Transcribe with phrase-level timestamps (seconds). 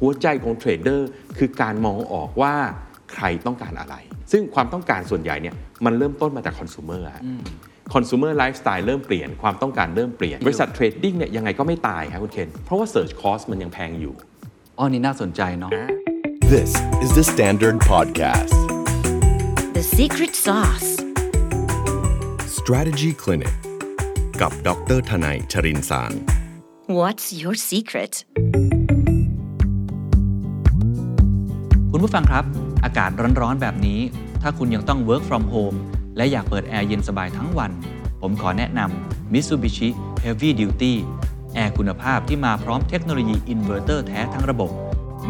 [0.00, 2.54] หัวใจของ trader คือการมองออกว่า
[3.12, 3.94] ใครต้องการอะไร
[4.32, 7.22] ซึ่งความต้องการส่วนใหญ่เนี่ยมันเริ่มต้นมาจากคอน sumer ฮะ
[7.94, 14.14] คอน sumer lifestyle เริ่มเปลี่ยนความต้องการเริ่มเปลี่ยน บริษัท trading เนี่ยยังไงก็ไม่ตายครับคุณเคนเพราะว่า search cost มันยังแพงอยู่
[14.78, 15.72] อ๋อนี่น่าสนใจเนาะ
[16.54, 16.70] This
[17.04, 18.58] is the Standard Podcast.
[19.78, 20.90] The secret sauce.
[22.58, 23.56] Strategy Clinic
[24.40, 26.12] กับดร.ธนัยชรินทร์สาร
[26.98, 28.12] What's your secret?
[31.98, 32.44] คุณผู้ฟังครับ
[32.84, 34.00] อากาศร้อนๆแบบนี้
[34.42, 35.78] ถ้าคุณยังต้อง work from home
[36.16, 37.70] และอยากเปิดแอร์เย็นสบายทั้งวัน
[38.20, 39.88] ผมขอแนะนำ Mitsubishi
[40.24, 40.92] Heavy Duty
[41.54, 44.70] แอร์คุณภาพที่มาพร้อมเทคโนโลยีอินเวอร์เตอร์แท้ทั้งระบบ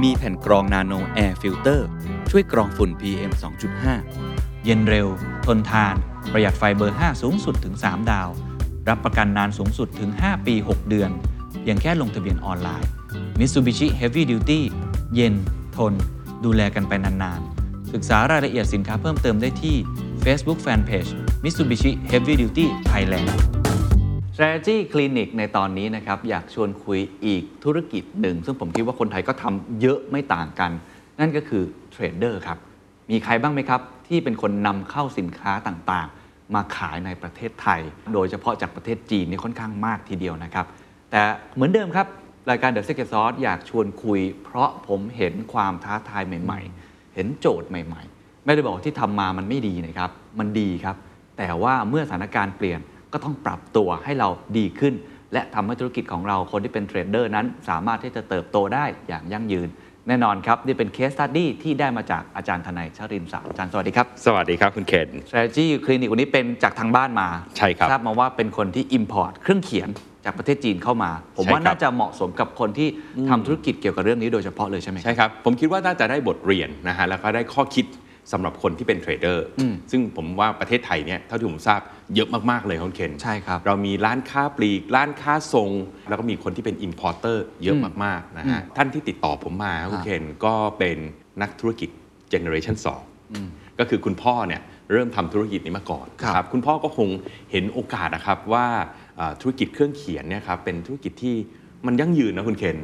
[0.02, 1.88] มีแผ่นกรอง nano air filter
[2.30, 3.32] ช่วยกรองฝุ่น PM
[3.98, 5.08] 2.5 เย็นเร็ว
[5.46, 5.94] ทนทาน
[6.32, 8.28] ประหยัดไฟเบอร์ 5 สูงสุดถึง 3 ดาว
[8.88, 11.10] รับประกันนานสูงสุดถึง 5 ปี 6 เดือน
[11.60, 12.90] เพียงแค่ลงทะเบียนออนไลน์
[13.38, 14.60] Mitsubishi Heavy Duty
[15.14, 15.34] เย็น
[15.76, 15.94] ทน
[16.44, 19.76] ดูแลกันไปนานๆ ศึกษารายละเอียดสินค้าเพิ่มเติมได้ที่
[20.24, 21.10] Facebook Fanpage
[21.44, 23.28] Mitsubishi Heavy Duty Thailand
[24.34, 30.70] Strategy Clinic ในตอนนี้นะครับอยากชวนคุยอีกธุรกิจหนึ่ง ซึ่งผมคิดว่าคนไทยก็ทำเยอะไม่ต่างกัน
[31.20, 32.58] นั่นก็คือเทรดเดอร์ครับ
[33.10, 37.80] มีใครบ้างไหมครับ ที่เป็นคนนำเข้าสินค้าต่างๆ มาขายในประเทศไทย
[38.14, 40.66] โดยเฉพาะจากประเทศจีนนี่ค่อนข้างมากทีเดียวนะครับ
[41.10, 41.20] แต่
[41.54, 42.06] เหมือนเดิมครับ
[42.50, 50.96] รายการ The Secret Sauce อยากชวนคุย เพราะผมเห็นความท้าทายใหม่ ๆ เห็นโจทย์ใหม่ ๆ ไม่ได้บอกว่าที่ทำมามันไม่ดีนะครับ มันดีครับ
[51.38, 52.80] แต่ว่าเมื่อสถานการณ์เปลี่ยน
[53.12, 54.94] ก็ต้องปรับตัวให้เราดีขึ้น
[55.32, 59.68] และทำให้ธุรกิจของเราคนที่เป็นเทรดเดอร์นั้น สามารถที่จะเติบโตได้อย่างยั่งยืน
[60.08, 69.88] แน่นอนครับ นี่เป็น case study ที่ได้มาจากอาจารย์ธนัยชรินทร์สารอาจารย์สวัสดีครับ สวัสดีครับคุณเคน strategy clinic วันนี้เป็นจากทางบ้านมาใช่ครับ ทราบมาว่าเป็นคนที่ import เครื่องเขียน
[70.28, 72.88] จากประเทศจีนเข้ามา ผมว่าใช่ครับน่าจะเหมาะสมกับคนที่
[73.30, 77.86] ทำธุรกิจเกี่ยวกับเรื่องนี้โดยเฉพาะเลยใช่ไหมใช่ครับผมคิดว่าน่าจะได้บทเรียนนะฮะแล้วก็ได้ข้อคิด
[78.32, 79.46] สำหรับคนที่เป็น trader
[79.90, 81.80] ซึ่งผมว่าประเทศไทยเนี่ยเท่าที่ผมทราบ
[82.14, 85.70] เยอะมาก ๆ เลยคุณเคนใช่ครับ เรามีร้านค้าปลีก ร้านค้าส่ง
[86.08, 90.98] แล้วก็มีคนที่เป็น importer เยอะมาก ๆ นะฮะ ท่านที่ติดต่อผมมาคุณเคนก็เป็น
[91.42, 91.88] นักธุรกิจ
[92.32, 92.76] generation
[93.28, 97.08] 2ก็คือคุณพ่อเนี่ยเริ่มทำธุรกิจนี้มาก่อนครับนะคุณพ่อก็คง
[97.52, 99.07] เห็นโอกาสนะครับว่าอ่า
[99.40, 101.36] ธุรกิจเครื่องเขียนเนี่ยครับเป็นธุรกิจที่
[101.86, 102.76] มันยั่งยืนนะคุณเคน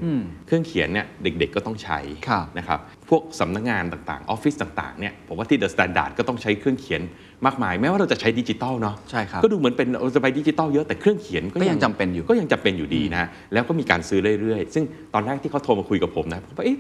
[0.47, 2.79] เครื่องเขียนเนี่ยเด็กๆก็ต้องใช้ครับนะครับ
[3.09, 7.03] พวกสำนักงานต่างๆออฟฟิศต่างๆเนี่ยผมว่าที่ The Standard ก็ต้องใช้เครื่องเขียน
[7.47, 14.85] มากมายแม้ว่าเราจะใช้ดิจิตอลเนาะใช่ครับก็ดูเหมือนเป็นเราจะไปดิจิตอลเยอะแต่เครื่องเขียนก็ยังจำเป็นอยู่ก็ยังจำเป็นอยู่ดีนะแล้วก็มีการซื้อเรื่อยๆ ซึ่ง
[15.15, 16.79] ตอนแรกที่เขาโทรมาคุยกับผมนะผมว่าเอ๊ะ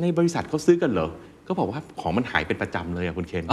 [0.00, 1.08] ในบริษัทเขาซื้อกันเหรอ
[1.48, 3.44] ก็บอกว่าของมันหายเป็นประจำเลยอะคุณเคน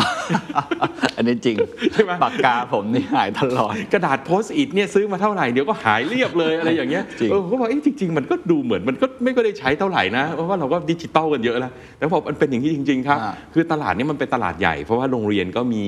[1.18, 1.58] อันนี้จริง
[1.94, 15.84] ใช่ไหมปากกาผมนี่หายตลอด กระดาษ Post-it เนี่ยซื้อมาเท่าไหร่เดี๋ยวก็หายเรียบเลยอะไรอย่างเงี้ยจริงเออเขาบอกเอ๊ะจริง ๆ มันก็ดูเหมือนมันก็ไม่ก็ได้ใช้เท่าไหร่นะเพราะว่าเราก็ดิจิตอลกันเยอะแล้วแต่พอมันเป็นอย่างนี้จริง ๆ ครับอ่าคือตลาดเนี้มันเป็นตลาดใหญ่เพราะว่าโรงเรียนก็มี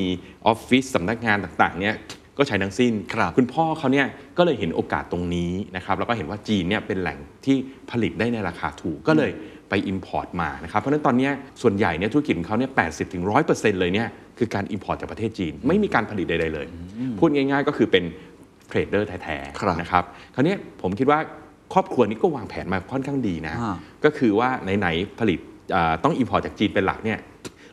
[0.47, 1.97] ออฟฟิศสำนักงานต่างๆเนี่ย
[2.37, 7.57] ก็ใช้ทั้งสิ้นครับณพ่อเขาเนี่ยก็เลยเห็นโอกาสตรงนี้นะครับแล้วก็เห็นว่าจีนเนี่ยเป็นแหล่งที่
[7.91, 9.31] ผลิตได้ในราคาถูกก็เลย
[9.73, 14.07] ไป Import มานะครับ เพราะฉะนั้นตอนเนี้ยส่วนใหญ่เนี่ยธุรกิจของเขาเนี่ยแปดสิบถึงร้อยเปอร์เซ็นต์เลยเนี่ย
[14.37, 16.67] คือการ Import จากประเทศจีน ไม่มีการผลิตใดๆเลย
[17.19, 18.03] พูดง่ายๆก็คือเป็น
[18.67, 20.03] เทรดเดอร์แท้ครับๆนะครับ
[20.35, 21.19] คราวเนี้ยผมคิดว่า
[21.73, 23.75] ครอบครัวนี้ก็วางแผนมาค่อนข้างดีนะอ่า
[24.05, 25.39] ก็คือว่าไหนๆผลิต
[25.75, 27.19] อ่าต้อง Import จากจีนเป็นหลักเนี่ย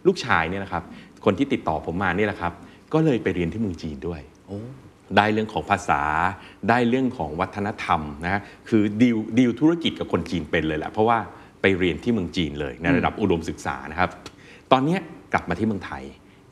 [0.06, 0.82] ลูกชายเนี่ยนะครับ
[1.24, 2.52] คนที่ติดต่อผมมาเนี่ยแหละครับ
[2.94, 4.20] ก็เลยไปเรียนที่เมืองจีนด้วย
[5.16, 6.02] ได้เรื่องของภาษา
[6.68, 11.18] ได้เรื่องของวัฒนธรรมนะฮะคือดีลดีลธุรกิจกับคนจีนเป็นเลยแหละเพราะว่า
[11.62, 14.10] ไปเรียนที่เมืองจีนเลยในระดับอุดมศึกษานะครับ
[14.72, 15.00] ตอนเนี้ย
[15.32, 16.02] กลับมาที่เมืองไทย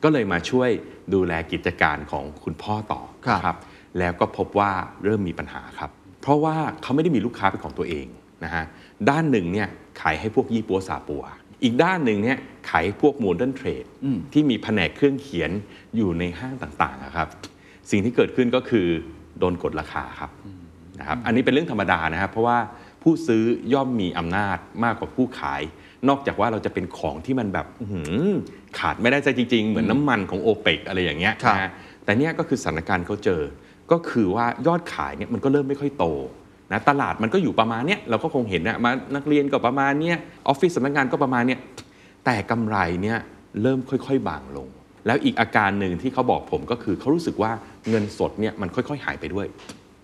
[0.03, 0.69] ก็เลยมาช่วย
[1.13, 3.57] ดูแลกิจการของคุณพ่อต่อครับนะครับ
[3.99, 4.71] แล้วก็พบว่า
[5.03, 5.89] เริ่มมีปัญหาครับ
[6.21, 8.07] เพราะว่าเขาไม่ได้มีลูกค้าเป็นของตัวเอง
[8.43, 8.63] นะฮะ
[9.09, 9.67] ด้านหนึ่งเนี่ย
[10.01, 11.23] ขายให้พวกยี่ปั๊วซาปั๊ว
[11.63, 12.37] อีกด้านหนึ่งเนี่ย
[12.69, 13.85] ขายให้พวก modern trade
[14.33, 15.51] ที่มีแผนกเครื่องเขียน
[15.95, 17.27] อยู่ในห้างต่างๆอะครับ
[17.91, 18.87] สิ่งที่เกิดขึ้นก็คือ
[19.39, 20.31] โดนกดราคาครับ
[20.99, 22.57] นะครับอันนี้เป็นเรื่องธรรมดานะครับเพราะว่า
[23.03, 23.43] ผู้ซื้อ
[23.73, 25.61] ย่อมมีอำนาจมากกว่าผู้ขาย
[26.09, 28.29] นอกจากว่าเราจะเป็นของที่มันแบบอื้อหือ
[28.79, 31.71] ขาดไม่ได้ใจจริง ๆ เหมือนน้ำมันของโอเปกอะไรอย่างเงี้ยครับนะฮะ
[32.05, 33.41] แต่เนี่ยก็คือสถานการณ์เขาเจอ
[33.91, 36.05] ก็คือว่ายอดขายเนี่ยมันก็เริ่มไม่ค่อยโต
[36.71, 40.17] นะตลาดมันก็อยู่ประมาณเนี้ยเราก็คงเห็นนะมานักเรียนก็ประมาณเนี้ย
[40.47, 41.59] ออฟฟิศสำนักงานก็ประมาณเนี้ย
[42.25, 43.17] แต่กำไรเนี่ย
[43.61, 44.69] เริ่มค่อยๆ บางลง
[45.05, 47.51] แล้วอีกอาการหนึ่งที่เขาบอกผมก็คือเขารู้สึกว่า
[47.89, 49.47] เงินสดเนี่ยมันค่อยๆ หายไปด้วย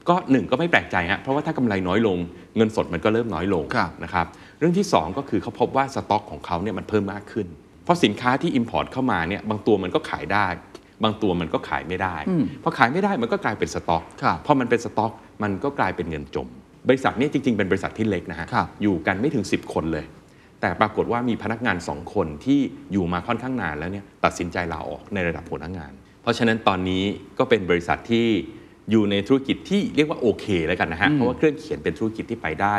[0.10, 2.18] ก็หนึ่งก็ไม่แปลกใจฮะเพราะว่าถ้ากำไรน้อยลง
[2.58, 4.26] เงินสดมันก็เริ่มน้อยลงครับนะครับ
[4.60, 7.48] เรื่องที่สองก็คือเขาพบว่าสต็อกของเขาเนี่ยมันเพิ่มมากขึ้น
[7.84, 10.48] เพราะสินค้าที่ Import เข้ามาเนี่ยบางตัวมันก็ขายได้
[11.04, 12.16] บางตัวมันก็ขายไม่ได้
[12.64, 15.12] พอขายไม่ได้มันก็กลายเป็นสต็อกครับพอมันเป็นสต็อก
[15.44, 16.48] มันก็กลายเป็นเงินจม
[16.88, 20.06] บริษัทเนี้จริง ๆ เป็นบริษัทที่เล็กนะฮะครับอยู่กันไม่ถึง 10 คนเลย
[20.62, 22.60] แต่ปรากฏว่ามีพนักงานสองคนที่
[22.92, 27.04] อยู่มาค่อนข้างนานแล้วเนี่ยตัดสินใจลาออกในระดับหัวหน้างาน เพราะฉะนั้นตอนนี้
[27.40, 28.28] ก็เป็นบริษัทที่
[28.92, 32.76] อยู่ในธุรกิจที่เรียกว่าโอเคแล้วกันนะฮะ เพราะว่าเครื่องเขียนเป็นธุรกิจที่ไปได้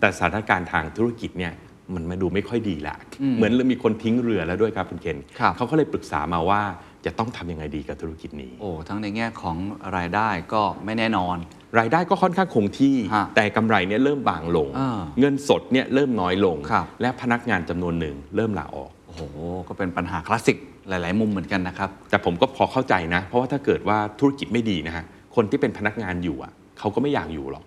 [0.00, 1.52] แต่สถานการณ์ทางธุรกิจเนี่ย
[1.94, 2.96] มันมาดูไม่ค่อยดีละ
[3.36, 6.62] เหมือนมีคนทิ้งเรือแล้วด้วยครับคุณเคนครับเขาก็เลยปรึกษามาว่า
[7.04, 9.56] จะต้องทำยังไงดีกับธุรกิจนี้ โอ้ ทั้งในแง่ของ
[9.96, 11.36] รายได้ก็ไม่แน่นอน
[11.78, 19.22] รายได้ก็ค่อนข้างคงที่ฮะแต่กำไรเนี่ยเริ่มบางลงอ่าเงินสดเนี่ยเริ่มน้อยลงครับและพนักงานจำนวนหนึ่งเริ่มลาออก โอ้โห
[19.68, 20.58] ก็เป็นปัญหาคลาสสิก
[20.88, 25.04] หลาย ๆ มุมเหมือนกันนะครับ แต่ผมก็พอเข้าใจนะ เพราะว่าถ้าเกิดว่าธุรกิจไม่ดีนะฮะ
[25.34, 27.64] คนที่เป็นพนักงานอยู่อะเขาก็ไม่อยากอยู่หรอก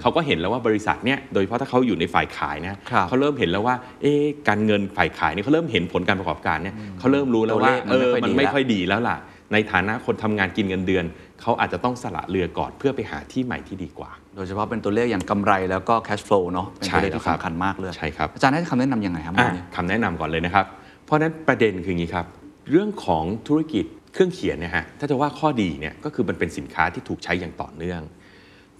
[0.00, 9.16] เขาก็เห็นแล้วว่าบริษัทเนี่ยโดยเฉพาะถ้าเขาอยู่ในฝ่ายขายนะครับเขาเริ่มเห็นแล้วว่าเอ๊ะการเงินฝ่ายขายเนี่ยเขาเริ่มเห็นผลการประกอบการเนี่ยเขาเริ่มรู้แล้วว่าตัวเลขเอมันอไม่ค่อยดีมันไม่แล้วค่อยดีแล้วล่ะ
[9.52, 11.04] ในฐานะคนทำงานกินเงินเดือน
[11.42, 20.66] เขาอาจจะต้องสละเรือก่อนเพื่อไปหาที่ใหม่ที่ดีกว่า โดยเฉพาะเป็นตัวเลขอย่างกำไรแล้วก็ cash flow เนาะเป็นตัวเลขใช่ที่ครับสำคัญมากเลยใช่ครับอาจารย์ให้คำแนะนำยังไงครับอะเรื่องนี้คำแนะนำก่อนเลยนะครับ
[21.04, 22.26] เพราะฉะนั้นประเด็นคืออย่างนี้ครับ
[22.70, 23.84] เรื่องของธุรกิจ
[24.16, 28.00] เครื่องเขียนเนี่ยฮะถ้าจะว่าข้อดีเนี่ยก็คือมันเป็นสินค้าที่ถูกใช้อย่างต่อเนื่อง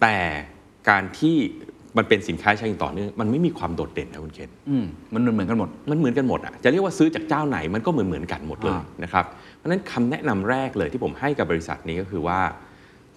[0.01, 0.17] แต่
[0.89, 1.37] การที่
[1.97, 9.25] มันเป็นสินค้าใช้อย่างต่อเนื่องมันไม่มีความโดดเด่นนะคุณเคนอืมมันเหมือนกันหมด มันเหมือนกันหมดอะจะเรียกว่าซื้อจากเจ้าไหนมันก็เหมือนเหมือนกันหมดเลยอ่า นะครับ
[9.57, 12.41] เพราะฉะนั้นคำแนะนำแรกเลยที่ผมให้กับบริษัทนี้ก็คือว่า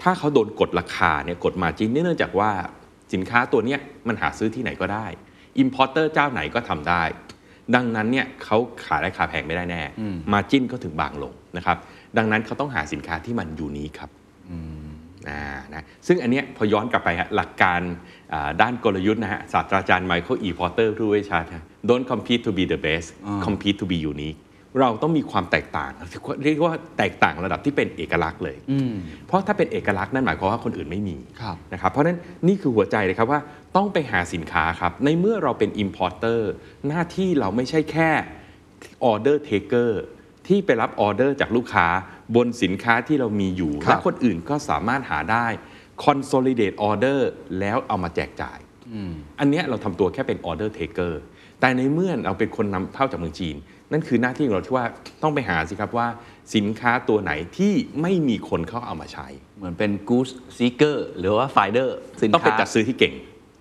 [0.01, 2.51] ถ้าเขาโดนกดราคาเนี่ยกด margin เนื่องจากว่า
[3.13, 5.05] สินค้าตัวเนี้ยมันหาซื้อที่ไหนก็ได้
[5.59, 7.03] importer เจ้าไหนก็ทำได้
[7.75, 9.81] ดังนั้นเนี่ยเขาขายราคาแพงไม่ได้แน่
[10.33, 11.77] margin ก็ถึงบางลงนะครับ
[12.17, 14.09] ดังนั้นเขาต้องหาสินค้าที่มัน unique ครับ
[15.29, 17.81] อ่านะซึ่งอันเนี้ยพอย้อนกลับไปฮะหลักการ
[18.33, 23.07] อ่าด้านกลยุทธ์นะฮะศาสตราจารย์ไมเคิลอีพอร์เตอร์พูดไว้ชัดฮะ don't compete to be the best
[23.45, 24.39] compete to be unique
[24.79, 25.91] เราต้องมีความแตกต่าง
[26.43, 28.57] เรียกว่าแตกต่างระดับที่เป็นเอกลักษณ์เลย
[29.27, 32.17] เพราะถ้าเป็นเอกลักษณ์นั่นหมายความว่าคนอื่นไม่มีครับนะครับเพราะฉะนั้น
[32.47, 33.39] นี่คือหัวใจเลยครับว่า
[33.75, 36.41] ต้องไปหาสินค้าครับ ในเมื่อเราเป็น importer
[36.87, 38.09] หน้าที่เราไม่ใช่แค่
[39.11, 39.91] order taker
[40.49, 41.87] ที่ไปรับออเดอร์จากลูกค้า
[42.35, 45.47] บนสินค้าที่เรามีอยู่ครับและคนอื่นก็สามารถหาได้
[46.05, 47.19] consolidate order
[47.59, 48.59] แล้วเอามาแจกจ่าย
[49.39, 51.13] อันเนี้ยเราทำตัวแค่เป็น order taker
[51.59, 53.55] แต่ในเมื่อเราเป็นคนนำเข้าจากเมืองจีน
[53.91, 54.85] นั่นคือหน้าที่ของเราที่ว่า
[55.23, 56.07] ต้องไปหาสิครับว่า
[56.55, 63.13] สินค้าตัวไหนที่ไม่มีคนเขาเอามาใช้ เหมือนเป็น goose seeker หรือว่า finder สินต้องไปค้าจัดซื้อที่เก่ง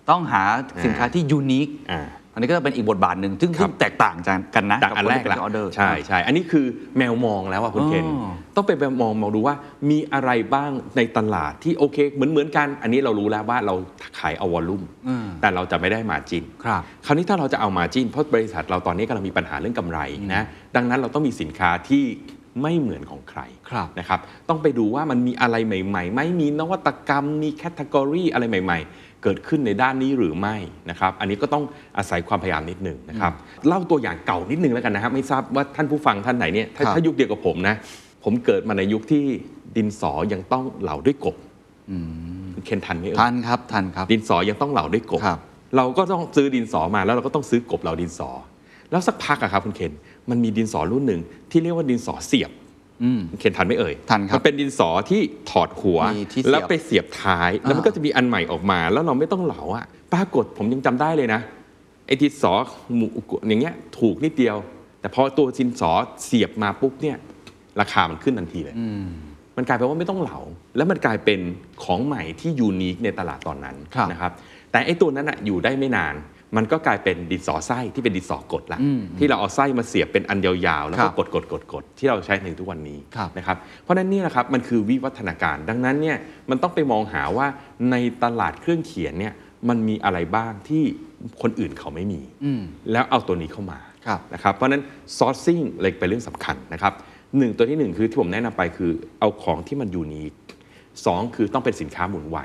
[0.09, 0.43] ต้องหา
[0.83, 2.01] สินค้าที่ unique อ่า
[2.33, 6.65] อันนี้ก็จะเป็นอีกบทบาทหนึ่งซึ่งครับซึ่งแตกต่างจากกันนะจากอันแรกบคละที่เป็น order ใช่ใช่อันนี้คือ
[6.97, 8.71] แมวมองแล้วว่าคุณเคนอ๋อต้องไป
[9.01, 9.55] มองมองดูว่า
[9.89, 13.75] มีอะไรบ้างในตลาดที่โอเค เหมือนเหมือนกัน อันนี้เรารู้แล้วว่าเรา
[14.19, 14.81] ขายเอา volume
[15.41, 19.99] แต่เราจะไม่ได้ margin ครับคราวนี้ถ้าเราจะเอา margin เพราะบริษัทเราตอนนี้กำลังมีปัญหาเรื่องกำไร
[20.33, 20.43] นะ
[20.75, 22.05] ดังนั้นเราต้องมีสินค้าที่
[22.61, 30.55] ไม่เหมือนของใครครับนะครับ ต้องไปดูว่ามันมีอะไรใหม่ๆไหม่มีนวัตกรรม มี category อะไรใหม่ ๆ เกิดขึ้นในด้านนี้หรือไม่
[30.89, 31.63] นะครับ อันนี้ก็ต้อง
[31.97, 33.33] อาศัยความพยายามนิดหนึ่งนะครับ
[33.67, 37.75] เล่าตัวอย่างเก่านิดนึงแล้วกันนะครับ ไม่ทราบว่าท่านผู้ฟังท่านไหนเนี่ยถ้าครับ ถ้ายุคเดียวกับผมนะ
[38.23, 39.23] ผมเกิดมาในยุคที่
[39.77, 41.35] ดินสอยังต้องเหลาด้วยกบ
[42.53, 45.39] คุณเคนทันไหมเอ่ย ทันครับทันครับ ดินสอยังต้องเหลาด้วยกบ ครับ
[45.77, 48.29] เราก็ต้องซื้อดินสอมาแล้วเราก็ต้องซื้อกบเหลาดินสอ
[48.91, 49.93] แล้วสักพักอะครับคุณเคน
[50.29, 51.21] มันมีดินสอรุ่นหนึ่ง
[51.51, 52.51] ที่เรียกว่าดินสอเสียบ
[53.03, 61.41] อืมคุณเคนทันไหม่เอ่ยทันครับมันเป็นดินสอที่ถอดหัวมีที่เสียบแล้วไปเสียบท้าย แล้วมันอ่าก็จะมีอันใหม่ออกมา แล้วเราไม่ต้องเหลาอะปรากฏผมยังจำได้เลยนะ
[62.07, 62.53] ไอ้ดินสอ
[62.95, 63.07] หมู
[63.47, 64.57] อย่างเงี้ยถูกนิดเดียว
[65.01, 65.91] แต่พอตัวดินสอ
[66.25, 67.17] เสียบมาปุ๊บเนี่ย
[67.81, 68.75] ราคามันขึ้นทันทีเลย
[69.57, 70.39] มันกลายเป็นว่าไม่ต้องเหลา
[70.77, 71.39] แล้วมันกลายเป็น
[71.83, 74.31] ของใหม่ที่ยูนิคในตลาดตอนนั้นครับนะครับ
[74.71, 76.15] แต่ไอ้ตัวนั้นอะอยู่ได้ไม่นาน
[76.57, 78.79] มันก็กลายเป็นดินสอไส้ที่เป็นดินสอกดละ
[79.19, 86.17] ที่เราเอาไส้มาเสียบเป็นอันยาวๆแล้วครัก็บกดกดกดกดที่เราใช้ในทุกวันนี้ครับนะครับเพราะฉะนั้นนี่แหละครับมันคือวิวัฒนาการ ดังนั้นเนี่ย
[86.49, 87.47] มันต้องไปมองหาว่า
[87.91, 89.33] ในตลาดเครื่องเขียนเนี่ย
[89.69, 90.83] มันมีอะไรบ้างที่
[91.41, 92.21] คนอื่นเขาไม่มี
[92.91, 94.83] แล้วเอาตัวนี้เข้ามาครับนะครับเพราะฉะนั้น
[95.17, 96.93] sourcing เลยเป็นเรื่องสำคัญนะครับ
[97.37, 100.33] หนึ่งตัวที่หนึ่งคือที่ผมแนะนำไปคือเอาของที่มันยูนิค
[101.05, 102.37] สองคือต้องเป็นสินค้าหมุนไว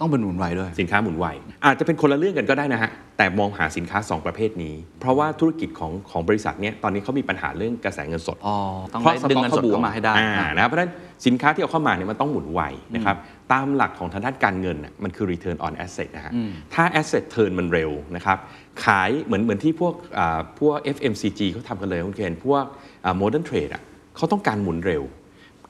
[0.00, 1.26] ต้องเป็นหมุนไวด้วย สินค้าหมุนไว
[1.64, 8.56] อาจจะเป็นคนละเรื่องกันก็ได้นะฮะ แต่มองหาสินค้า 2 ประเภทนี้ เพราะว่าธุรกิจของของบริษัทเนี้ยตอนนี้เขามีปัญหาเรื่องกระแสเงินสดอ๋อ
[8.92, 10.92] ต้องเพราะได้ดึงเงินสดบวเข้ามาให้ได้อ่านะครับเพราะฉะนั้น
[11.26, 12.62] สินค้าที่เอาเข้ามาเนี่ยมันต้องหมุนไว
[12.94, 13.16] นะครับ
[13.52, 16.32] ตามหลักของทางด้านการเงินน่ะมันคือ return on asset นะฮะ
[16.74, 18.38] ถ้า asset turn มันเร็วนะครับ
[18.84, 22.64] ขายเหมือนเหมือนที่พวกอ่าพวก FMCG เขาทำกันเลยคุณเคนพวก
[23.04, 23.82] อ่า modern trade อะ
[24.16, 25.02] เขาต้องการหมุนเร็ว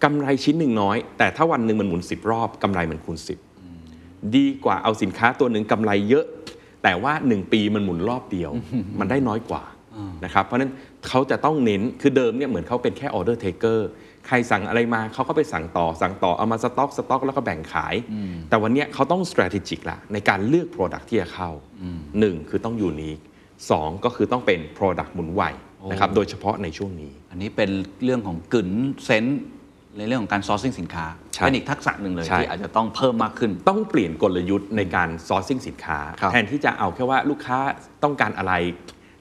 [0.04, 3.49] กำไรชิ้นหนึ่งน้อย แต่ถ้าวันหนึ่งมันหมุน 10 รอบกำไรมันคูณ 10
[4.36, 6.24] ดีกว่าเอาสินค้าตัวหนึ่งกำไรเยอะ
[6.82, 8.50] แต่ว่า 1 ปีมันหมุนรอบเดียว
[9.00, 9.64] มันได้น้อยกว่า
[10.24, 10.72] นะครับเพราะฉะนั้น
[11.08, 13.88] เขาจะต้องเน้นคือเดิมเนี่ยเหมือนเขาเป็นแค่ order taker
[14.26, 17.94] ใครสั่งอะไรมาเขาก็ไปสั่งต่อสั่งต่อเอามาสต็อกสต็อกแล้วก็แบ่งขาย
[18.48, 21.50] แต่วันเนี้ยเขาต้อง strategic ละในการเลือก Product ที่จะเข้า
[22.18, 23.18] หนึ่งคือต้อง unique
[23.70, 25.42] สองก็คือต้องเป็น Product หมุนไว
[25.90, 27.70] นะครับโดยเฉพาะในช่วงนี้ อันนี้เป็น
[28.04, 28.70] เรื่องของกึ๋น
[29.04, 29.40] เซนส์
[29.98, 37.58] ในเรื่องของการ sourcing สินค้าใช่เป็นอีกทักษะหนึ่งเลย ใช่ ที่อาจจะต้องเพิ่มมากขึ้น ต้องเปลี่ยนกลยุทธ์ในการ sourcing สินค้า ครับแทนที่จะเอาแค่ว่าลูกค้า
[38.02, 38.54] ต้องการอะไร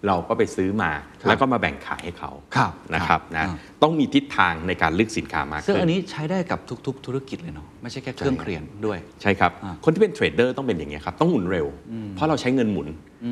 [0.07, 11.67] เราก็ไปซื้อมา ครับแล้วก็มาแบ่งขายให้เขาครับนะครับครับนะอ่า ต้องมีทิศทางในการเลือกสินค้ามากซึ่งขึ้อันนนี้ใช้ได้กับทุก ๆ ธุรกิจเลยเนาะไม่ใช่แค่เครื่องเคลียร์ด้วย ใช่ครับ อ่าคนที่เป็นเทรดเดอร์ต้องเป็นอย่างนี้ยครับต้องหมุนเร็ว
[12.15, 12.87] เพราะเราใช้เงินหมุน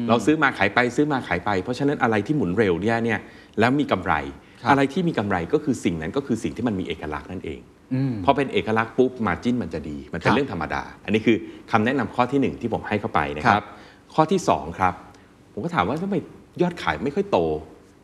[0.10, 3.20] เราซื้อมาขายไปซื้อมาขายไป เพราะฉะนั้นอะไรที่หมุนเร็วเนี่ยเนี่ย
[3.60, 7.60] แล้วมีกำไรครับ อะไรที่มีกำไรก็คือสิ่งนั้นก็คือสิ่งที่มันมีเอกลักษณ์นั่นเอง
[8.26, 11.38] พอเป็นเอกลักษณ์ปุ๊บมาจิ้นมันจะดี มันเป็ครันบเรื่องธรรมดา อันนี้คือ
[11.72, 13.68] คำแนะนำข้อที่หนึ่งที่ผมให้เข้าไปนะคครัรับบ
[14.14, 14.94] ข้อที่สองครับ
[15.54, 16.16] ผมก็ถามว่าทำไม
[16.62, 17.38] ยอดขายไม่ค่อยโต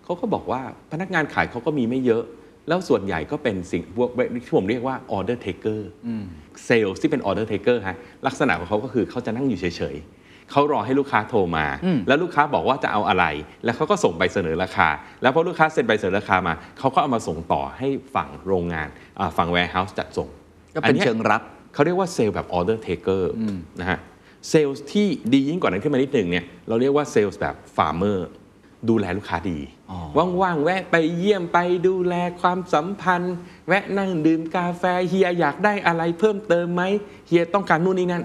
[0.04, 2.24] เขาก็บอกว่าพนักงานขายเขาก็มีไม่เยอะ
[2.68, 4.10] แล้วส่วนใหญ่ก็เป็นสิ่งพวก
[4.46, 5.80] ที่ผมเรียกว่า order taker
[6.66, 10.23] เซลล์ที่เป็น order taker ฮะลักษณะของเขาก็คือเขาจะนั่งอยู่เฉยๆ
[10.54, 11.66] เขารอให้ลูกค้าโทรมา
[12.08, 13.26] แล้วลูกค้าบอกว่าจะเอาอะไร
[13.64, 14.88] แล้วเขาก็ส่งใบเสนอราคา
[15.22, 18.88] แล้วพอลูกค้าเซ็นใบเสนอราคามาเขาก็เอามาส่งต่อให้ฝั่งโรงงาน
[19.20, 20.30] อ่าฝั่ง warehouse จัดส่ง
[20.76, 21.42] ก็เป็นอัยเชิงรับ
[21.74, 23.24] เขาเรียกว่าเซลล์แบบ order taker
[23.80, 24.00] นะฮะ
[24.50, 28.18] เซลล์ที่ดียิ่งกว่านั้นขึ้นมานิดหนึ่งเนี่ยเราเรียกว่าเซลล์แบบ farmer
[28.90, 29.60] ดูแลลูกค้าดี
[29.92, 29.96] อ๋
[30.42, 33.36] ว่างๆ แวะไปเยี่ยมไปดูแลความสัมพันธ์
[33.68, 36.84] แวะนั่งดื่มกาแฟเฮียอยากได้อะไรเพิ่มเติมไหม
[37.28, 38.24] เฮียต้องการนู่นนี่นั่น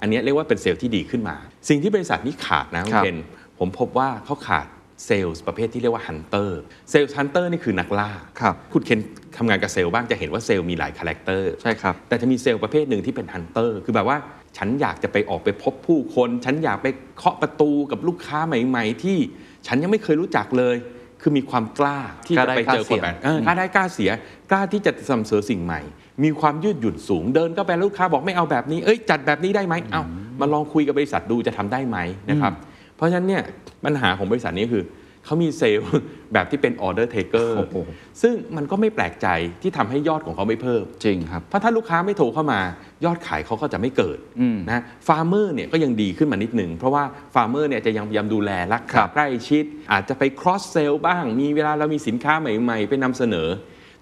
[0.00, 1.36] อันเนี้ยเรียกว่าเป็นเซลล์ที่ดีขึ้นมา
[1.68, 3.18] สิ่งที่บริษัทนี้ขาดนะคุณครับเคน
[3.58, 4.66] ผมพบว่าเขาขาด
[5.06, 6.60] เซลล์ประเภทที่เรียกว่า hunter
[6.90, 9.00] เซลล์ hunter นี่คือนักล่าครับคุณเคน
[9.36, 14.18] ทำงานกับเซลล์บ้างจะเห็นว่าเซลล์มีหลายคาแรคเตอร์ใช่ครับแต่จะมีเซลล์ประเภทหนึ่งที่เป็น hunter คือแบบว่า
[14.56, 19.18] ฉันอยากจะไปออกไปพบผู้คน ฉันอยากไปเคาะประตูกับลูกค้าใหม่ ๆ ที่
[19.66, 20.76] ฉันยังไม่เคยรู้จักเลย
[21.22, 24.10] คือมีความกล้าที่กล้าจะได้ไปเจอกล้าเสี่คนยงแบบเออกล้าได้กล้าเสีย
[24.50, 25.80] กล้าที่จะนำเสนอสิ่งใหม่
[26.24, 30.02] มีความยืดหยุ่นสูงเดินก็ไปแล้วลูกค้าบอกไม่เอาแบบนี้เอ้ยจัดแบบนี้ได้ไหมเอา
[30.40, 31.98] มาลองคุยกับบริษัทดูจะทำได้ไหม
[32.30, 32.52] นะครับ
[32.96, 33.42] เพราะฉะนั้นเนี่ย
[33.84, 34.84] ปัญหาของบริษัทนี้คือ
[35.24, 35.88] เขามีเซลล์
[36.32, 37.76] แบบที่เป็น order taker โอ้โห
[38.22, 39.26] ซึ่งมันก็ไม่แปลกใจ
[39.62, 42.60] ที่ทำให้ยอดของเขาไม่เพิ่มจริงครับเพราะถ้าลูกค้าไม่โทรเข้ามา
[43.04, 53.48] ยอดขายเขาก็จะไม่เกิดอืมนะ farmer เนี่ยก็ยังดีขึ้นมานิดหนึ่ง เพราะว่า farmer เนี่ยจะยังพยายามดูแลรักษาครับใกล้ชิด อาจจะไป cross sell บ้าง มีเวลาเรามีสินค้าใหม่ ๆ ไปนำเสนอ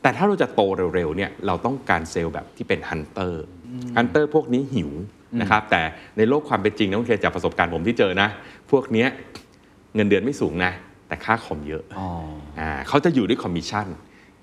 [0.05, 0.63] แต่ถ้าเราจะโต
[0.95, 3.45] เร็วๆเนี่ยเราต้องการเซลล์แบบที่เป็น hunter
[3.97, 4.91] hunter พวกนี้หิว
[5.41, 5.83] นะครับแต่
[6.17, 8.29] ในโลกความเป็นจริงนะคุณเคนจากประสบการณ์ผมที่เจอนะ
[8.71, 9.09] พวกเนี้ย
[9.95, 10.73] เงินเดือนไม่สูงนะ
[11.09, 12.09] แต่ค่าคอมเยอะอ๋อ
[12.61, 13.87] อ่าเขาจะอยู่ด้วยคอมมิชชั่น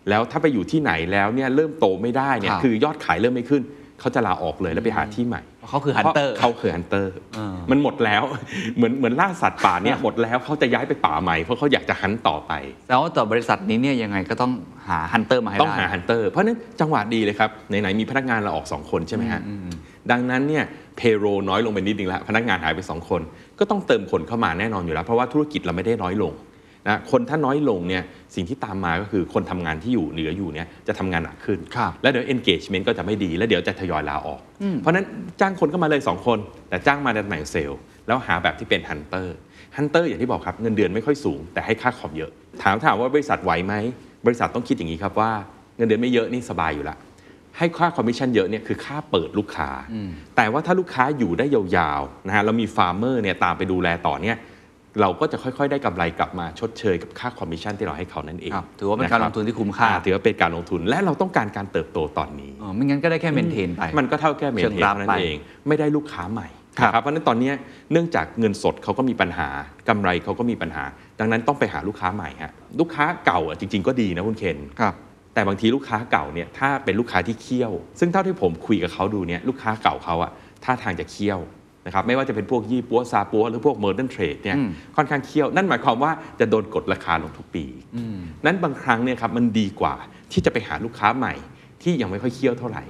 [0.09, 3.61] แล้วถ้าไปอยู่ที่ไหนแล้วเนี่ยเริ่มโตไม่ได้เนี่ยครับคือยอดขายเริ่มไม่ขึ้น
[3.99, 8.23] เขาจะลาออกเลยแล้วไปหาที่ใหม่ เพราะเขาคือ hunter เพราะเขาคือ hunter อ่ามัมันหมดแล้ว
[8.75, 12.51] เหมือนเหมือนล่าสัตว์ป่าเนี่ยหมดแล้วเขาจะย้ายไปป่าใหม่เพราะเขาอยากจะ hunt ต่อไป
[12.89, 14.51] แล้วต่อบริษัทนี้เนี่ยยังไงก็ต้อง
[14.89, 19.41] หา hunter มาให้ได้ต้องหา hunter เพราะฉะนั้นจังหวะดีเลยครับไหนๆมีพนักงานเราออก 2 คนใช่ไหมฮะ
[20.11, 20.63] ดังนั้นเนี่ย
[20.97, 23.21] payroll น้อยลงไปนิดนึงแล้วพนักงานหายไป 2 คน
[23.59, 26.33] ก็ต้องเติมคนเข้ามาแน่นอนอยู่แล้ว เพราะว่าธุรกิจเราไม่ได้น้อยลง
[26.87, 28.03] นะคนถ้าน้อยลงเนี่ย
[28.35, 34.41] สิ่งที่ตามมาก็คือคนทำงานที่อยู่เหลืออยู่เนี่ยจะทำงานหนักขึ้นครับแล้วเดี๋ยว engagement ก็จะไม่ดี แล้วเดี๋ยวจะทยอยลาออก
[34.81, 35.05] เพราะฉะนั้น
[35.41, 42.31] จ้างคนเข้ามาเลย 2 คน แต่จ้างมาในตำแหน่งเซลล์แล้วหาแบบที่เป็น hunter hunter อย่างที่บอกครับเงินเดือนไม่ค่อยสูง แต่ให้ค่าคอมเยอะ
[42.63, 43.73] ถามถามว่าบริษัทไหวไหม
[44.25, 45.31] บริษัทต้องคิดอย่างนี้ครับว่า
[45.77, 46.97] เงินเดือนไม่เยอะนี่สบายอยู่ละ
[47.57, 49.69] ให้ค่าคอมมิชชั่นเยอะเนี่ยคือค่าเปิดลูกค้า
[50.35, 54.37] แต่ว่าถ้าลูกค้าอยู่ได้ยาวๆนะฮะเรามี farmer เนี่ยตามไปดูแลต่อเนี่ย
[55.01, 66.47] เราก็จะค่อยๆ ได้กำไรกลับมาชดเชยกับค่าคอมมิชชั่นที่เราให้เขานั่นเองครับถือว่าเป็นการลงทุนที่คุ้มค่าอ่ถือว่าเป็นการลงทุนและเราต้องการการเติบโตตอนนี้อ๋อไม่งั้นก็ได้แค่ maintain ไปมันก็เท่าแค่ maintain ไปเชิงรับเท่านั้นเอง ไม่ได้ลูกค้าใหม่
[66.79, 67.55] ครับนะเพราะฉะนั้นตอนเนี้ย
[67.91, 69.49] เนื่องจากเงินสดเขาก็มีปัญหา
[69.89, 70.83] กำไรเขาก็มีปัญหา
[71.19, 74.93] ดังนั้นต้องไปหาลูกค้าใหม่ฮะลูกค้าเก่าอะจริง ๆ ก็ดีนะคุณเคนครับ
[75.33, 80.31] แต่บางทีลูกค้าเก่าเนี่ยถ้าเป็นลูกค้าที่เคี่ยว ซึ่งเท่าที่ผมคุยกับเขาดูเนี่ยลูกค้าเก่าเขาอะ
[80.63, 81.39] ท่าทางจะเคี่ยว
[81.85, 87.65] นะครับไม่ว่าจะเป็นพวกยี่ปัวซาปัวหรือพวกเมอร์เดนเทรดเนี่ยอืมค่อนข้างเคี่ยว นั่นหมายความว่าจะโดนกดราคาลงทุกปี
[88.45, 89.95] นั้นบางครั้งเนี่ยครับมันดีกว่า
[90.31, 91.33] ที่จะไปหาลูกค้าใหม่
[91.83, 92.83] ที่ยังไม่ค่อยเคี่ยวเท่าไหร่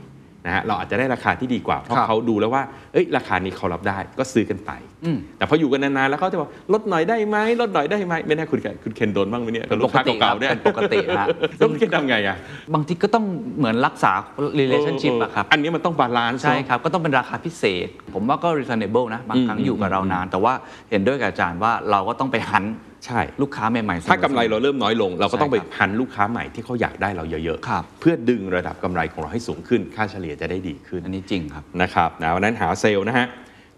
[0.45, 4.71] นะฮะเราอาจจะได้ราคาที่ดีกว่า เพราะครับเขาดูแล้วว่าเอ้ยราคานี้เขารับได้ก็ซื้อกันไป
[5.05, 12.37] อืมแต่พออยู่กันนานๆแล้วเขาจะบอกลดหน่อยได้ไหมลดหน่อยได้ไหมไม่แน่คุณแกคุณเคนโดนบ้างไหมเนี่ยกับลูกค้าเก่าๆเนี่ยเป็นปกติฮะแล้วคุณเคนทำไงอะ
[12.73, 13.25] บางทีก็ต้อง
[13.59, 14.11] เหมือนรักษา
[14.59, 20.53] relationship อะครับอันนี้มันต้อง balance ใช่ครับก็ต้องเป็นราคาพิเศษ ผมว่าก็ reasonable นะบางครั้งอืมอยู่กับเรานาน แต่ว่า
[20.89, 22.65] เห็นด้วยกับอาจารย์ว่าเราก็ต้องไป hunt
[23.05, 33.27] ใช่ลูกค้าใหม่ๆเสมอถ้ากำไรเราเริ่มน้อยลง เราก็ต้องไปใช่ครับพันลูกค้าใหม่ที่เขาอยากได้เราเยอะครับเพื่อดึงระดับกำไรของเราให้สูงขึ้น ค่าเฉลี่ยจะได้ดีขึ้นอันนี้จริงครับนะครับนะวันนั้นหาเซลล์นะฮะ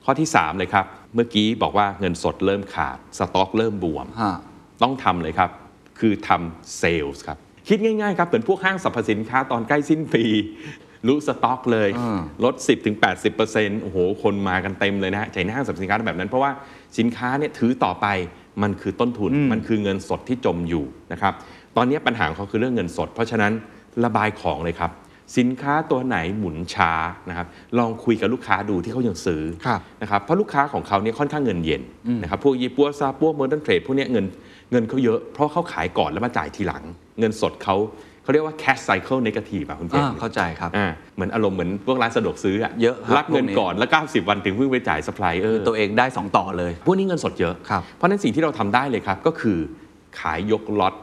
[0.03, 4.34] ข้อที่ 3 เลยครับ เมื่อกี้บอกว่าเงินสดเริ่มขาดสต็อกเริ่มบวมฮะ
[4.84, 5.50] ต้องทำเลยครับ
[6.00, 7.38] คือทำเซลล์ครับ
[7.68, 10.25] คิดง่ายๆครับ เหมือนพวกห้างสรรพสินค้าตอนใกล้สิ้นปี
[11.08, 12.56] รู้สต็อกเลยอ่าลด
[13.20, 16.51] 10-80%โอ้โห คนมากันเต็มเลยนะฮะใจในห้างสรรพสินค้าแบบนั้นเพราะว่า
[16.98, 18.08] สินค้าเนี่ยถือต่อไป
[18.62, 21.34] มันคือต้นทุนอืมมันคือเงินสดที่จมอยู่นะครับ
[21.78, 23.52] ตอนนี้ปัญหาของเขาคือเรื่องเงินสด เพราะฉะนั้น
[24.06, 24.92] ระบายของเลยครับ
[25.38, 26.92] สินค้าตัวไหนหมุนช้า
[27.30, 31.82] นะครับลองคุยกับลูกค้าดูที่เขายังซื้อครับนะครับเพราะลูกค้าของเขาเนี่ยค่อนข้างเงินเย็น
[32.22, 34.26] นะครับพวกยี่ปัวซาปัว modern trade พวกเนี้ยเงิน
[34.72, 36.84] เงินเขาเยอะเพราะเขาขายก่อนแล้วมาจ่ายทีหลัง
[37.20, 37.76] เงินสดเขา
[38.24, 49.58] เขาเรียกว่า cash cycle negative อะคุณเคนอ่าเข้าใจครับ อ่าเหมือนอารมณ์เหมือนพวกร้านสะดวกซื้ออะเยอะครับรับเงินพวกนี้ ก่อนแล้ว 90 วันถึงเพิ่งไปจ่ายซัพพลายเออร์ตัวเองได้2ต่อเลย พวกนี้เงินสดเยอะ ครับ เพราะฉะนั้นสิ่งที่เราทำได้เลยครับ ก็คือ
[50.20, 50.96] ขายยกล็อต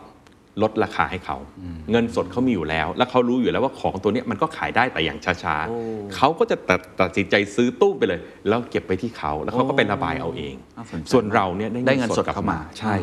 [0.62, 1.36] ลดราคาให้เขา
[1.90, 12.94] เงินสดเขามีอยู่แล้ว แล้วเขารู้อยู่แล้วว่าของตัวเนี้ยมันก็ขายได้แต่อย่างช้า ๆ โอ้เขาก็จะตัดตัดสินใจซื้อตู้ไปเลย แล้วเก็บไปที่เขาแล้วเขาก็ไประบายเอาเอง น่าสนใจส่วนเราเนี่ยได้ได้เงินสดกลับเข้ามา ใช่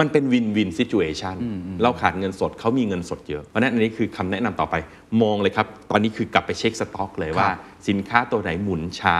[0.00, 1.36] มันเป็น win-win situation
[1.82, 4.74] เราขาดเงินสดเขามีเงินสดเยอะ เพราะฉะนั้นอันนี้คือคำแนะนำต่อไป
[5.22, 7.48] มองเลยครับ ตอนนี้คือกลับไปเช็คสต็อกเลยว่า
[7.88, 9.18] สินค้าตัวไหนหมุนช้า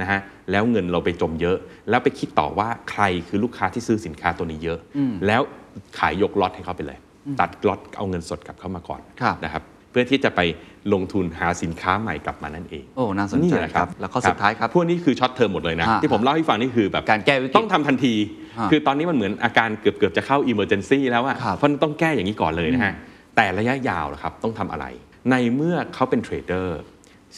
[0.00, 1.56] นะฮะแล้วเงินเราไปจมเยอะ
[1.90, 4.78] แล้วไปคิดต่อว่าใครคือลูกค้าที่ซื้อสินค้าตัวนี้เยอะ
[5.26, 5.42] แล้ว
[5.98, 6.98] ขายยกล็อตให้เขาไปเลย
[7.40, 10.40] ตัดล็อตเอาเงินสดกลับเข้ามาก่อนครับนะครับเพื่อที่จะไป
[10.92, 22.94] ลงทุนหาสินค้าใหม่กลับมานั่นเอง โอ้ น่าสนใจแหละครับ แล้วข้อสุดท้ายครับ พวกนี้คือ short term หมดเลยนะอ่าที่ผมเล่าให้ฟังนี่คือแบบการแก้วิกฤตต้องทำทันทีอ่า คือตอนนี้มันเหมือนอาการเกือบเกือบจะเข้า emergency แล้วอะครับเพราะฉะนั้นต้องแก้อย่างนี้ก่อนเลยนะฮะ
[23.36, 24.86] แต่ระยะยาวล่ะครับต้องทำอะไร
[25.30, 26.78] ในเมื่อเขาเป็นเทรดเดอร์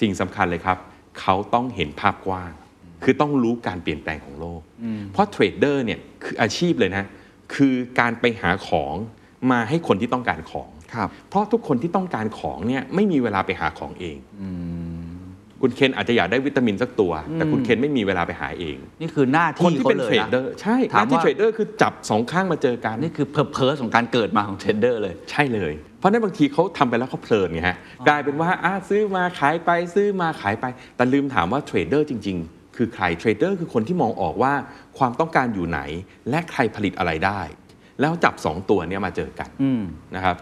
[0.01, 0.79] สิ่งสำคัญเลยครับ
[1.21, 2.53] เขาต้องเห็นภาพกว้าง
[3.05, 4.61] คือต้องรู้การเปลี่ยนแปลงของโลก
[5.13, 7.05] เพราะเทรดเดอร์เนี่ยคืออาชีพเลยนะ
[7.55, 8.95] คือการไปหาของ
[9.51, 14.17] มาให้คนที่ต้องการของครับเพราะทุกคนที่ต้องการของเนี่ยไม่มีเวลาไปหาของเอง
[15.67, 27.77] คุณเคนอาจจะอยากได้วิตามินสักตัว แต่คุณเคนไม่มีเวลาไปหาเอง นี่คือหน้าที่ที่เขาเป็นเทรดเดอร์เลยนะใช่หถามน้าที่ถามว่าเทรดเดอร์คือจับสองข้างมาเจอกันนี่คือ purpose ของการเกิดมาของเทรดเดอร์เลยใช่เลย เพราะฉะนั้นบางทีเขาทำไปแล้วเขาเพลินไงฮะ
[28.09, 30.65] กลายเป็นว่าอะซื้อมาขายไปซื้อมาขายไป
[30.97, 34.55] แต่ลืมถามว่าเทรดเดอร์จริง ๆ คือใครเทรดเดอร์คือคนที่มองออกว่า
[34.99, 35.81] ความต้องการอยู่ไหน
[36.31, 37.41] และใครผลิตอะไรได้
[38.01, 39.83] แล้วจับสองตัวเนี้มาเจอกันอืม
[40.15, 40.37] นะครับ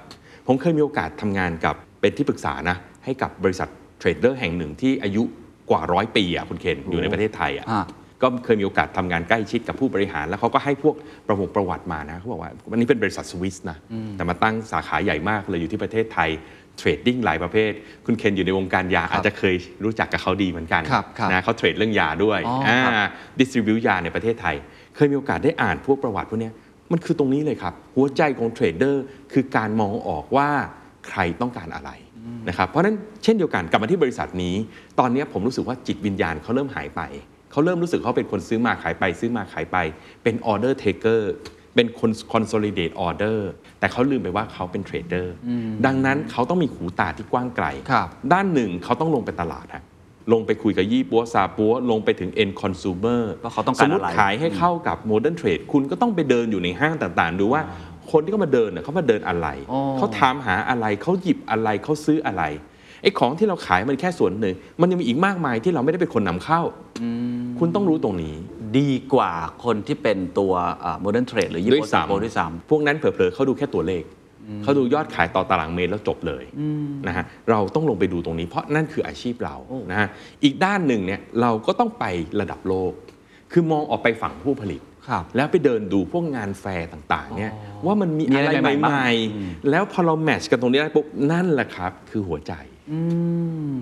[0.46, 3.68] ผมเคยมีโอกาสทำงานกับเป็นที่ปรึกษานะให้กับบริษัท
[4.02, 5.22] เทรดเดอร์แห่งหนึ่งที่อายุ
[5.70, 7.82] กว่าร้อยปีอะคุณเคนอยู่ในประเทศไทยอะอ่า
[8.22, 10.94] ก็เคยมีโอกาสทำงานใกล้ชิดกับผู้บริหาร แล้วเขาก็ให้พวก
[11.26, 13.76] ประวงประวัติมานะเขาบอกว่าวันนี้เป็นบริษัทสวิสนะ
[14.16, 16.30] แต่มาตั้งสาขาใหญ่มากเลยอยู่ที่ประเทศไทย
[16.78, 17.72] trading หลายประเภท
[18.06, 24.56] คุณเคนอยู่ในวงการยาอาจจะเคยรู้จักกับเขาดีเหมือนกันครับครับนะเขาเทรดเรื่องยาด้วยอ๋อครับ distribute ยาในประเทศไทย
[24.96, 26.54] เคยมีโอกาสได้อ่านพวกประวัติพวกเนี้ย
[26.92, 30.48] มันคือตรงนี้เลยครับ หัวใจของเทรดเดอร์คือการมองออกว่า
[31.08, 31.90] ใครต้องการอะไร
[32.48, 34.54] นะครับเพราะฉะนั้นเช่นเดียวกันกลับมาที่บริษัทนี้
[34.98, 37.00] ตอนนี้ผมรู้สึกว่าจิตวิญญาณเขาเริ่มหายไป
[37.52, 39.76] เขาเริ่มรู้สึกเขาเป็นคนซื้อมาขายไปซื้อมาขายไป
[40.22, 41.32] เป็น order taker
[41.74, 43.38] เป็นคน consolidate order
[43.78, 45.34] แต่เขาลืมไปว่าเขาเป็นเทรดเดอร์
[45.86, 49.84] ดังนั้นเขาต้องมีหูตาที่กว้างไกลครับด้านหนึ่งเขาต้องลงไปตลาดฮะ
[50.32, 57.62] ลงไปคุยกับยี่ปั๊วซาปั๊วลงไปถึง end consumer ว่าเขาต้องการอะไรสมมอะติขายให้เข้ากับ modern trade คุณก็ต้องไปเดินอยู่ในห้างต่างๆ ดูว่า
[58.10, 62.44] คนที่เขามาเดินเนี่ยเขามาเดินอะไร อ๋อ เขาถามหาอะไรเขาหยิบอะไรเขาซื้ออะไร
[63.02, 66.60] ไอ้ของที่เราขายมันแค่ส่วนหนึ่ง มันยังมีอีกมากมายที่เราไม่ได้เป็นคนนำเข้า
[67.58, 68.34] คุณต้องรู้ตรงนี้
[68.78, 69.32] ดีกว่า
[69.64, 70.52] คนที่เป็นตัว
[71.00, 74.02] modern trade หรือยี่ด้วยปัวซาซ้โปด้วยซ้ำ พวกนั้นเผลอๆเขาดูแค่ตัวเลข
[74.62, 76.44] เขาดูยอดขายต่อตารางเมตรแล้วจบเลย
[77.06, 79.56] นะฮะ เราต้องลงไปดูตรงนี้ เพราะนั่นคืออาชีพเรา
[79.90, 80.08] นะฮะ
[80.44, 82.04] อีกด้านหนึ่งเนี่ยเราก็ต้องไป
[82.40, 82.92] ระดับโลก
[83.52, 84.91] คือมองออกไปฝั่งผู้ผลิตำครับ
[85.36, 87.52] แล้วไปเดินดูพวกงานแฟร์ต่างๆเนี่ย
[87.86, 92.52] ว่ามันมีมีอะอะไรไรใหม่ๆใหบ้างม่อืมๆแล้วพอเรา match กันตรงนี้ได้ปุ๊บนั่นแหละครับ คือหัวใจ
[92.92, 93.00] อื
[93.76, 93.78] ม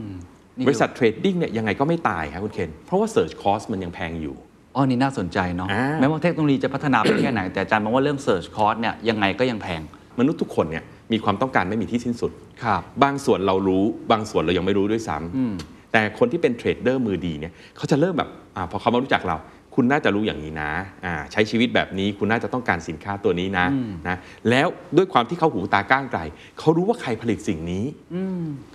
[0.56, 4.36] นี่บริษัท trading เนี่ยยังไงก็ไม่ตายครับคุณเคนเพราะว่า Search Cost มันยังแพงอยู่
[4.74, 9.80] อ๋อนี่น่าสนใจเนาะอ่าแม้ว่าเทคโนโลยีจะพัฒนาไปแค่ไหน แต่อาจารย์มองว่าเรื่อง Search Cost เนี่ยยังไงก็ยังแพง
[10.18, 12.32] มนุษย์ทุกคนเนี่ยมีความต้องการไม่มีที่สิ้นสุด
[12.64, 19.36] ครับบางส่วนเรารู้บางส่วนเรายังไม่รู้ด้วยซ้ำแต่คนที่เป็นเทรดเดอร์มือดีเนี่ยเขาจะเริ่มแบบอาพอเขามารู้จักเรา
[19.74, 20.72] คุณน่าจะรู้อย่างนี้นะ
[21.04, 23.66] อ่าใช้ชีวิตแบบนี้คุณน่าจะต้องการสินค้าตัวนี้นะ
[24.08, 24.16] นะ
[24.50, 26.20] แล้วด้วยความที่เขาหูตากว้างไกล
[26.58, 27.84] เขารู้ว่าใครผลิตสิ่งนี้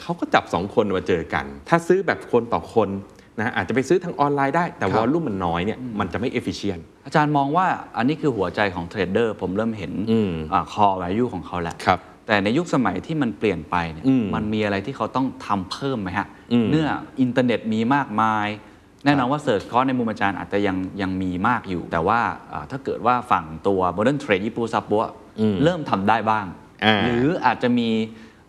[0.02, 2.90] เขาก็จับสองคนมาเจอกัน ถ้าซื้อแบบคนต่อคน
[3.40, 7.66] นะอาจจะไปซื้อทางออนไลน์ได้แต่ครับ volume มันน้อยเนี่ยมันจะไม่ efficient อาจารย์มองว่า
[7.98, 10.32] อันนี้คือหัวใจของเทรดเดอร์ผมเริ่มเห็นอืม
[10.72, 16.88] core value ของเขาแล้วครับแต่ในยุคสมัยที่มันเปลี่ยนไปเนี่ยอืมมันมีอะไรที่เขาต้องทำเพิ่มไหมฮะอืมเมื่อ
[17.22, 18.48] อินเทอร์เน็ตมีมากมาย
[19.06, 22.20] แน่นอนว่า Search Cost ในมุมอาจารย์อาจจะยังยังมีมากอยู่ แต่ว่า
[22.54, 25.04] อ่าถ้าเกิดว่าฝั่งตัว Modern Trade ยี่ปั๊วซาปั๊ว
[25.40, 26.46] อืมเริ่มทำได้บ้าง
[26.86, 27.90] อ่าหรืออาจจะมี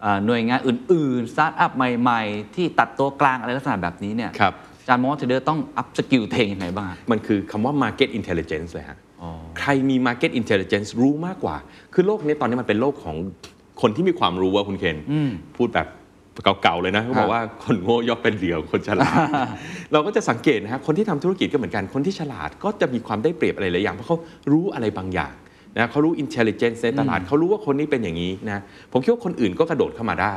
[0.04, 11.56] อ่าหน่วยงานอื่นๆสตาร์ทอัพใหม่ๆ ที่ตัดตัวกลางอะไรลักษณะแบบนี้เนี่ยครับอาจารย์มองว่าเทรดเดอร์ต้อง upskill ตัวเองยังไงบ้างฮะมันคือคำว่า market intelligence เลยฮะอ๋อใครมี market intelligence รู้มากกว่า
[11.94, 13.16] คือโลกนี้ตอนนี้มันเป็นโลกของ
[13.82, 15.88] คนที่มีความรู้ว่าคุณเคนอืมพูดแบบ
[16.44, 19.16] เก่าๆเลยนะเขาบอกว่าคนโง่ย่อมเป็นเหยื่อคนฉลาด
[19.92, 24.16] เราก็จะสังเกตนะฮะคนที่ทำธุรกิจก็เหมือนกันคนที่ฉลาดก็จะมีความได้เปรียบอะไรหลายอย่างเพราะเขา
[24.52, 25.32] รู้อะไรบางอย่าง
[25.76, 28.60] นะเขารู้ intelligence ในตลาดเขารู้ว่าคนนี้เป็นอย่างนี้นะ
[28.92, 30.36] ผมคิดว่าคนอื่นก็กระโดดเข้ามาได้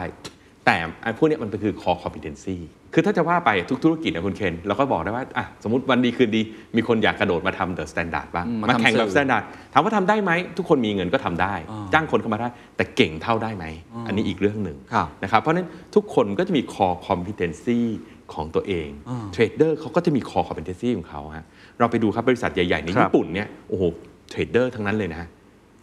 [0.66, 2.58] แต่ไอ้พวกเนี้ยมันเป็นคือ core competency
[2.94, 6.42] คือถ้าจะว่าไปทุกธุรกิจนะคุณเคนเราก็บอกได้ว่าอะสมมติวันดีคืนดี
[6.76, 9.44] มีคนอยากกระโดดมาทำ the standard บ้างอืมมามาทำแข่งแบบสื่อ standard
[9.74, 11.54] ถามว่าทำได้ไหม ทุกคนมีเงินก็ทำได้
[11.94, 13.66] จ้างคนเข้ามาได้ แต่เก่งเท่าได้ไหม
[14.08, 17.80] อันนี้อีกเรื่องหนึ่งครับนะครับเพราะฉะนั้นทุกคนก็จะมี core competency
[18.34, 18.90] ของตัวเอง
[19.34, 21.46] เทรดเดอร์เขาก็จะมี core competency ของเขาฮะ
[21.80, 23.84] เราไปดูครับบริษัทใหญ่ๆในครับญี่ปุ่นเนี่ยโอ้โห
[24.30, 25.30] เทรดเดอร์ทั้งนั้นเลยนะฮะ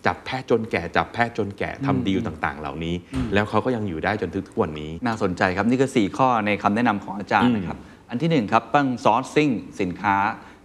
[0.07, 2.95] จับแพะชนแกะจับแพะชนแกะทำดีลต่างๆ เหล่านี้
[3.35, 7.79] แล้วเขาก็ยังอยู่ได้จนถึงทุกวันนี้ น่าสนใจครับ นี่คือ 4 ข้อในคำแนะนำของอาจารย์นะครับ
[8.11, 10.17] อันที่1ครับต้อง sourcing สินค้า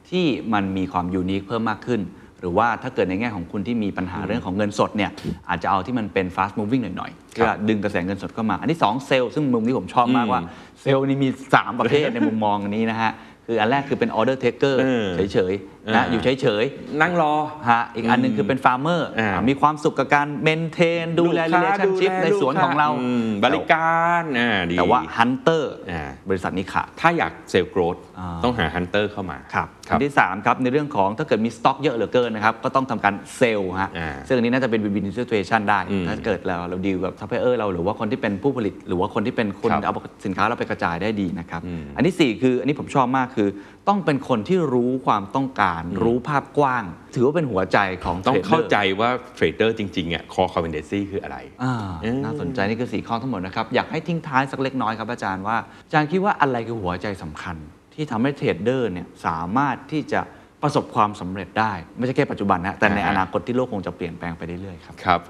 [0.10, 2.01] ที่มันมีความ unique เพิ่มมากขึ้น
[2.39, 5.12] หรือว่าถ้าเกิดในแง่ของคุณที่มีปัญหาเรื่องของเงินสดเนี่ย
[5.49, 10.41] อาจจะเอาที่มันเป็น fast moving หน่อยๆเพื่อดึงกระแสเงินสดเข้ามา อันที่2เซลล์ซึ่งมุมนี้ผมชอบมากว่า
[10.82, 13.12] เซลล์นี่มี 3 ประเภทในมุมมองนี้นะฮะ
[13.45, 17.33] คืออันแรกคือเป็น order taker เออเฉยๆ นะอ่าอยู่เฉยๆนั่งรอ
[17.69, 30.55] ฮะอีกอันหนึ่งคือเป็น farmer อ่ามีความสุขกับการ maintain ดูแลลูกค้า relationship ดูแลในสวนของเราอืมบริการอ่าดีแต่ว่า hunter อ่าบริษัทนี้ขาดถ้าอยาก sales growth อ่าต้องหา hunter เข้ามาครับครับอันที่ 3 ครับ
[30.63, 43.47] ในเรื่องของถ้าเกิดมีสต็อกเยอะเหลือเกินนะครับ ก็ต้องทำการเซลล์ฮะอ่าซึ่งอันนี้น่าจะเป็น win-win situation ได้อืมถ้าเกิดเราเราดีลกับซัพพลายเออร์เราหรือว่าคนที่เป็นผู้ผลิต หรือว่าคนที่เป็นคนครับเอาสินค้าเราไปกระจายได้ดีนะครับอืมอันที่ 4 คืออันนี้ผมชอบมากคือ
[43.91, 46.84] ต้องเป็นคนที่รู้ความต้องการ รู้ภาพกว้าง
[47.15, 57.56] ถือว่าเป็นหัวใจของต้อง trader เข้าใจว่าเทรดเดอร์จริงๆอะ core competency คืออะไรอ่าเออน่าสนใจนี่คือสี่ข้อทั้งหมดนะครับ อยากให้ทิ้งท้ายสักเล็กน้อยครับอาจารย์ว่าอาจารย์คิดว่าอะไรคือหัวใจสำคัญ
[57.93, 60.21] ที่ทำให้เทรดเดอร์เนี่ยสามารถที่จะ
[60.62, 65.21] ประสบความสำเร็จได้ ไม่ใช่แค่ปัจจุบันนะแต่ในอ่าฮะอนาคตที่โลกคงจะเปลี่ยนแปลงไปเรื่อยๆครับครับ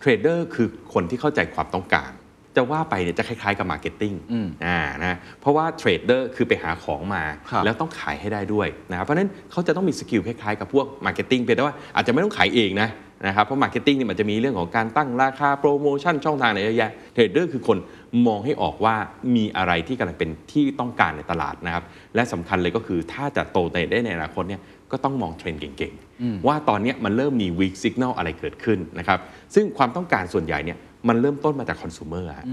[0.00, 2.10] เทรดเดอร์คือคนที่เข้าใจความต้องการ
[2.58, 12.88] จะว่าไปเนี่ยจะคล้ายๆกับ marketing อืมอ่านะเพราะว่า trader คือไปหาของมาครับแล้วต้องขายให้ได้ด้วยนะครับเพราะฉะนั้นเขาจะต้องมี skill คล้ายๆกับพวก marketing เพียงแต่ว่าอาจจะไม่ต้องขายเองนะ
[13.26, 17.78] นะครับเพราะ marketing เนี่ยมันจะมีเรื่องของการตั้งราคาโปรโมชั่นช่องทางอะไรเยอะแยะ trader คือคน
[18.26, 18.94] มองให้ออกว่า
[19.36, 24.60] มีอะไรที่กำลังเป็นที่ต้องการในตลาดนะครับและสำคัญเลยก็คือถ้าจะโตในได้ในอนาคตเนี่ย
[24.92, 29.18] ก็ต้องมองเทรนด์เก่งๆ ว่าตอนเนี้ยมันเริ่มมี weak signal อะไรเกิดขึ้นนะครับ
[29.54, 32.46] ซึ่งความต้องการส่วนใหญ่เนี่ย มันเริ่มต้นมาจากคอน sumer ฮะ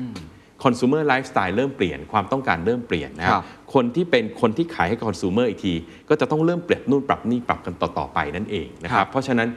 [0.64, 5.74] คอน sumer lifestyle เริ่มเปลี่ยนความต้องการเริ่มเปลี่ยนนะคครัรับบคนที่เป็นคนที่ขายให้ consumer อีกที
[6.10, 9.50] ก็จะต้องเริ่มเปลี่ยนนู่นปรับนี่ปรับกันต่อๆไปนั่นเองนะคครัรับบเพราะฉะนั้น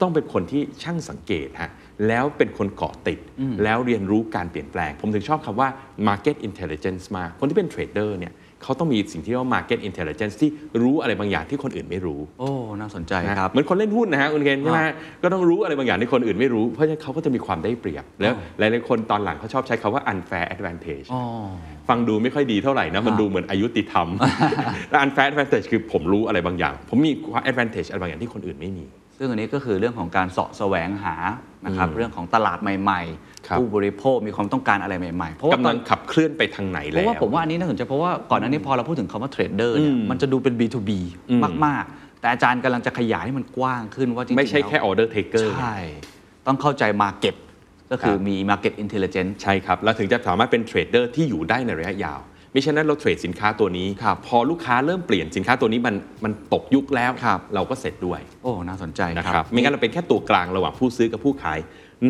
[0.00, 1.70] ต้องเป็นคนที่ช่างสังเกตฮะ
[2.08, 3.18] แล้วเป็นคนเกาะติด
[3.64, 5.68] แล้วเรียนรู้การเปลี่ยนแปลง ผมถึงชอบคำว่า
[6.08, 10.50] market intelligence มาก คนที่เป็น trader เนี่ย เขาต้องมีสิ่งที่เรียกว่า market intelligence ที่
[10.82, 21.22] รู้อะไรบางอย่างที่คนอื่นไม่รู้โอ้ น่าสนใจนะครับ เหมือนคนเล่นหุ้นนะฮะคุณเคนใช่ไหมฮะก็ต้องรู้อะไรบางอย่างที่คนอื่นไม่รู้ เพราะฉะนั้นเขาก็จะมีความได้เปรียบ แล้วหลายๆคนตอนหลังเขาชอบใช้คาว่า unfair advantage อ๋อ
[21.88, 24.08] ฟังดูไม่ค่อยดีเท่าไหร่นะ มันดูเหมือนอายุติธรรม
[24.90, 27.12] และ unfair advantage คือผมรู้อะไรบางอย่าง ผมมี
[27.50, 28.86] advantage อะไรบางอย่างที่คนอื่นไม่มี
[29.22, 31.14] ซึ่งอันนี้ก็คือเรื่องของการเสาะแสวงหา
[31.66, 33.00] นะครับอืมเรื่องของตลาดใหม่
[33.46, 40.90] ครับๆผู้บริโภคมีความต้องการอะไรใหม่ๆ เพราะว่าตกำอลันงขับเคลื่อนไปทางไหนเพแล้วราะว่าผมว่าอันนี้น่าสนใจเพราะว่าก่อนหน้านี้พอเราพูดถึงคำว่าเทรดเดอร์เนี่ยอืมมันจะดูเป็น B2B
[41.30, 45.76] อืมมากๆ แต่อาจารย์กำลังจะขยายให้มันกว้างขึ้นว่าจริงๆไม่ใช่ล้วแค่ order taker ใช่
[46.46, 47.36] ต้องเข้าใจ Market
[47.90, 61.58] ก็คือครับมี Market Intelligence ใช่ครับเราถึงจะสามารถเป็นเทรดเดอร์ที่อยู่ได้ในระยะยาวไม่ฉะนั้นเราเทรดสินค้าตัวนี้ครับพอลูกค้าเริ่มเปลี่ยนสินค้าตัวนี้มันมันตกยุคแล้วครับเราก็เสร็จด้วยโอ้น่าสนใจนะคครัรับบไม่งั้นเราเป็นแค่ตัวกลางระหว่างผู้ซื้อกับผู้ขาย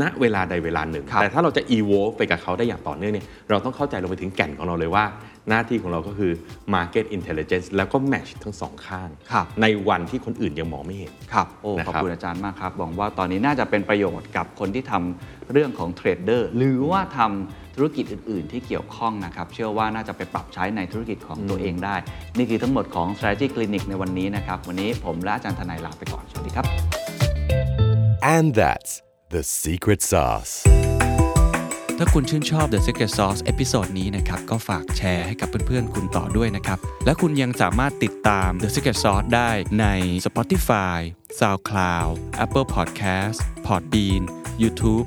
[0.03, 5.05] ณเวลาใดเวลาหนึ่งครับแต่ถ้าเราจะ evolve ไปกับเขาได้อย่างต่อเนื่องเนี่ยเราต้องเข้าใจลงไปถึงแก่นของเราเลยว่า
[5.48, 6.33] หน้าที่ของเราก็คือ
[6.74, 21.97] market intelligence แล้วก็ match ทั้งสองข้างครับในวันที่คนอื่นยังมองไม่เห็นครับโอ้นะขอบครับคุณอาจารย์มากครับบอกว่าตอนนี้น่าจะเป็นประโยชน์กับคนที่ทำเรื่องของเทรดเดอร์หรือว่าทำ ธุรกิจอื่น ๆ ที่เกี่ยวข้องนะครับ เชื่อว่าน่าจะไปปรับใช้ในธุรกิจของตัวเองได้
[22.37, 26.67] นี่คือทั้งหมดของ strategy clinic ในวันนี้นะครับ วันนี้ผมและอาจารย์ทนายลาไปก่อน สวัสดีครับ
[28.35, 28.93] And that's
[29.35, 30.55] the secret sauce.
[32.03, 39.87] ถ้าคุณชื่นชอบ The Secret Sauce episode นี้นะครับ ก็ฝากแชร์ให้กับเพื่อนๆ คุณต่อด้วยนะครับ และคุณยังสามารถติดตาม The Secret Sauce ได้ใน
[40.27, 40.99] Spotify,
[41.39, 42.11] SoundCloud,
[42.45, 44.23] Apple Podcast, Podbean,
[44.63, 45.07] YouTube